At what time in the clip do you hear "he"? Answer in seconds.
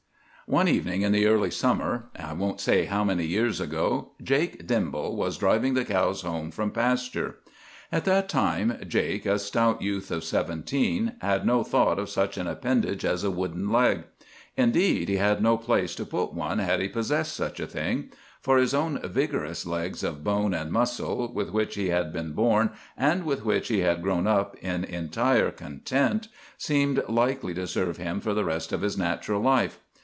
15.07-15.15, 16.81-16.89, 21.75-21.87, 23.69-23.79